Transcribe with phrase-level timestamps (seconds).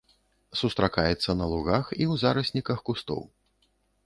[0.61, 3.21] Сустракаецца на лугах і ў зарасніках кустоў.